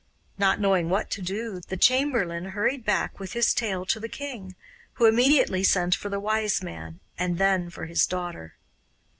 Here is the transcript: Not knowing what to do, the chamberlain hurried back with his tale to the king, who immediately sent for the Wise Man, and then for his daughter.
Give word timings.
Not 0.39 0.59
knowing 0.59 0.89
what 0.89 1.11
to 1.11 1.21
do, 1.21 1.59
the 1.67 1.77
chamberlain 1.77 2.45
hurried 2.45 2.83
back 2.83 3.19
with 3.19 3.33
his 3.33 3.53
tale 3.53 3.85
to 3.85 3.99
the 3.99 4.09
king, 4.09 4.55
who 4.93 5.05
immediately 5.05 5.63
sent 5.63 5.93
for 5.93 6.09
the 6.09 6.19
Wise 6.19 6.63
Man, 6.63 6.99
and 7.19 7.37
then 7.37 7.69
for 7.69 7.85
his 7.85 8.07
daughter. 8.07 8.55